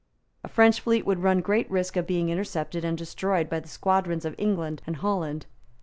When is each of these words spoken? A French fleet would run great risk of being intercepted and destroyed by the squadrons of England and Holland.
A 0.43 0.47
French 0.47 0.81
fleet 0.81 1.05
would 1.05 1.19
run 1.21 1.41
great 1.41 1.69
risk 1.69 1.95
of 1.95 2.07
being 2.07 2.29
intercepted 2.29 2.83
and 2.83 2.97
destroyed 2.97 3.47
by 3.51 3.59
the 3.59 3.67
squadrons 3.67 4.25
of 4.25 4.33
England 4.39 4.81
and 4.87 4.95
Holland. 4.95 5.45